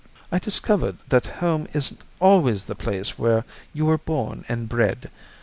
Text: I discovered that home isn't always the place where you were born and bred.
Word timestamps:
I 0.31 0.39
discovered 0.39 0.97
that 1.09 1.27
home 1.27 1.67
isn't 1.73 2.01
always 2.19 2.65
the 2.65 2.73
place 2.73 3.19
where 3.19 3.45
you 3.71 3.85
were 3.85 3.99
born 3.99 4.45
and 4.49 4.67
bred. 4.67 5.11